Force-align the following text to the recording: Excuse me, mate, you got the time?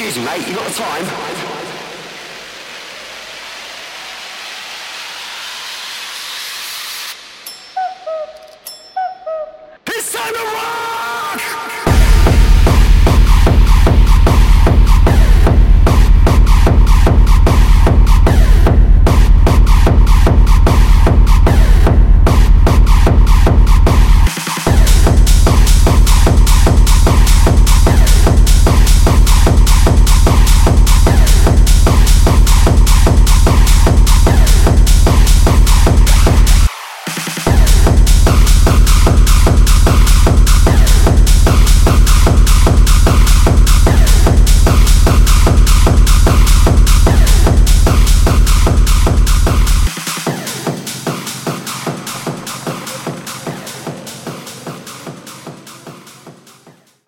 Excuse 0.00 0.16
me, 0.16 0.24
mate, 0.24 0.48
you 0.48 0.54
got 0.54 0.66
the 0.66 0.72
time? 0.72 1.49